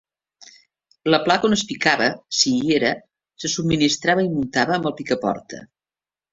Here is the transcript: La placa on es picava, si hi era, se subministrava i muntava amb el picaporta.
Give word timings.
La 1.13 1.19
placa 1.27 1.47
on 1.49 1.55
es 1.57 1.65
picava, 1.73 2.07
si 2.39 2.55
hi 2.61 2.73
era, 2.79 2.91
se 3.45 3.53
subministrava 3.59 4.27
i 4.27 4.33
muntava 4.35 4.79
amb 4.81 4.93
el 4.93 4.99
picaporta. 5.03 5.65